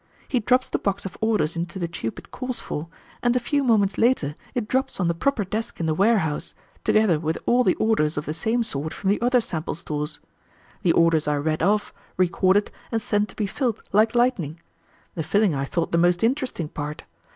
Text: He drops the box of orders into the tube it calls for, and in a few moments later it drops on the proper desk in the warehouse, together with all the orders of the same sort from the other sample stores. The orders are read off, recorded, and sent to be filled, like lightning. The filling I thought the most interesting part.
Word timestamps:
He 0.27 0.39
drops 0.39 0.67
the 0.71 0.79
box 0.79 1.05
of 1.05 1.15
orders 1.21 1.55
into 1.55 1.77
the 1.77 1.87
tube 1.87 2.17
it 2.17 2.31
calls 2.31 2.59
for, 2.59 2.87
and 3.21 3.35
in 3.35 3.39
a 3.39 3.39
few 3.39 3.63
moments 3.63 3.99
later 3.99 4.33
it 4.55 4.67
drops 4.67 4.99
on 4.99 5.07
the 5.07 5.13
proper 5.13 5.43
desk 5.45 5.79
in 5.79 5.85
the 5.85 5.93
warehouse, 5.93 6.55
together 6.83 7.19
with 7.19 7.37
all 7.45 7.63
the 7.63 7.75
orders 7.75 8.17
of 8.17 8.25
the 8.25 8.33
same 8.33 8.63
sort 8.63 8.95
from 8.95 9.11
the 9.11 9.21
other 9.21 9.39
sample 9.39 9.75
stores. 9.75 10.19
The 10.81 10.91
orders 10.91 11.27
are 11.27 11.39
read 11.39 11.61
off, 11.61 11.93
recorded, 12.17 12.71
and 12.91 12.99
sent 12.99 13.29
to 13.29 13.35
be 13.35 13.45
filled, 13.45 13.83
like 13.91 14.15
lightning. 14.15 14.59
The 15.13 15.21
filling 15.21 15.53
I 15.53 15.65
thought 15.65 15.91
the 15.91 15.99
most 15.99 16.23
interesting 16.23 16.69
part. 16.69 17.03